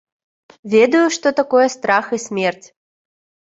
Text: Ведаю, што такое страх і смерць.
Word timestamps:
Ведаю, 0.73 1.01
што 1.19 1.27
такое 1.41 1.67
страх 1.75 2.05
і 2.19 2.21
смерць. 2.27 2.67